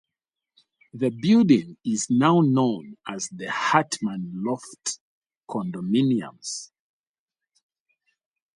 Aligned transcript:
The 0.95 1.11
building 1.11 1.77
is 1.85 2.09
now 2.09 2.41
known 2.43 2.97
as 3.07 3.29
the 3.29 3.51
Hartman 3.51 4.31
Loft 4.33 4.97
Condominiums. 5.47 6.71